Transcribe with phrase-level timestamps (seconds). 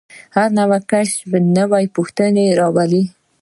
[0.35, 3.03] هر نوی کشف نوې پوښتنې راولي.